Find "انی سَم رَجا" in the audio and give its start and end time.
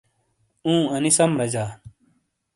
0.93-1.65